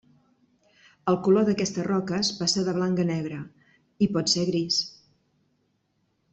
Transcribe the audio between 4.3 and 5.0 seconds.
ser gris.